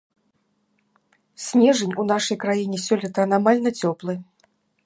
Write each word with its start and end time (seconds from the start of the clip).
Снежань 1.47 1.95
у 2.03 2.07
нашай 2.13 2.37
краіне 2.47 2.77
сёлета 2.87 3.19
анамальна 3.29 3.69
цёплы. 3.83 4.13